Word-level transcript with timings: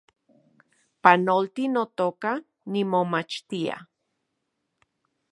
Panolti, 1.03 1.63
notoka, 1.73 2.31
nimomachtia 2.71 3.75